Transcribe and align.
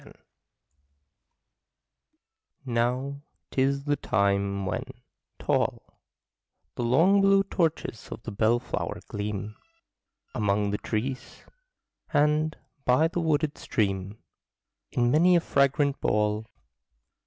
JULY 0.03 0.13
Now 2.65 3.21
'tis 3.51 3.83
the 3.83 3.95
time 3.95 4.65
when, 4.65 4.83
tall, 5.37 5.99
The 6.73 6.81
long 6.83 7.21
blue 7.21 7.43
torches 7.43 8.09
of 8.11 8.23
the 8.23 8.31
bellflower 8.31 9.01
gleam 9.07 9.57
Among 10.33 10.71
the 10.71 10.79
trees; 10.79 11.43
and, 12.11 12.57
by 12.83 13.09
the 13.09 13.19
wooded 13.19 13.59
stream. 13.59 14.17
In 14.91 15.11
many 15.11 15.35
a 15.35 15.39
fragrant 15.39 16.01
ball. 16.01 16.47